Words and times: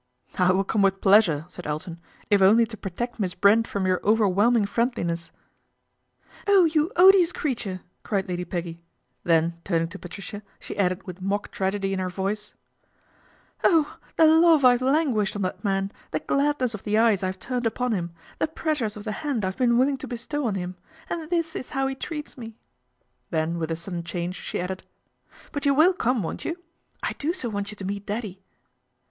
"I 0.39 0.51
will 0.51 0.63
come 0.63 0.81
with 0.81 0.99
pleasure," 0.99 1.45
said 1.47 1.67
Elton," 1.67 1.99
if 2.31 2.41
only 2.41 2.65
to 2.65 2.75
protect 2.75 3.19
Miss 3.19 3.35
Brent 3.35 3.67
from 3.67 3.85
your 3.85 4.01
overwhelm 4.03 4.57
ing 4.57 4.65
friendliness."" 4.65 5.31
Oh, 6.47 6.65
you 6.65 6.91
odious 6.95 7.31
creature!" 7.31 7.81
cried 8.03 8.27
Lady 8.27 8.43
Peggy, 8.43 8.81
then 9.23 9.61
turning 9.63 9.89
to 9.89 9.99
Patricia 9.99 10.41
she 10.59 10.75
added 10.75 11.05
with 11.05 11.21
mock 11.21 11.51
tragedy 11.51 11.93
in 11.93 11.99
her 11.99 12.09
voice," 12.09 12.55
Oh! 13.63 13.99
the 14.15 14.25
love 14.25 14.65
I've 14.65 14.81
lan 14.81 15.13
guished 15.13 15.35
on 15.35 15.43
that 15.43 15.63
man, 15.63 15.91
the 16.09 16.19
gladness 16.19 16.73
of 16.73 16.81
the 16.81 16.97
eyes 16.97 17.21
I 17.21 17.27
have 17.27 17.37
turned 17.37 17.67
upon 17.67 17.91
him, 17.91 18.11
the 18.39 18.47
pressures 18.47 18.97
of 18.97 19.03
the 19.03 19.11
hand 19.21 19.45
I've 19.45 19.57
been 19.57 19.77
willing 19.77 19.97
to 19.99 20.07
bestow 20.07 20.47
on 20.47 20.55
him, 20.55 20.77
and 21.11 21.29
this 21.29 21.55
is 21.55 21.69
how 21.77 21.85
he 21.85 21.93
treats 21.93 22.35
me" 22.35 22.57
Then 23.29 23.59
with 23.59 23.69
a 23.69 23.75
sudden 23.75 24.03
change 24.03 24.35
LADY 24.39 24.63
PEGGY 24.67 24.73
MAKES 24.73 24.83
A 24.83 24.87
FRIEND 24.89 25.51
249 25.51 25.51
he 25.51 25.51
added," 25.51 25.51
But 25.53 25.65
you 25.67 25.73
will 25.75 25.93
come, 25.93 26.23
won't 26.23 26.43
you? 26.43 26.57
I 27.03 27.13
lo 27.23 27.31
so 27.33 27.49
want 27.49 27.69
you 27.69 27.75
to 27.75 27.85
meet 27.85 28.07
Daddy." 28.07 28.41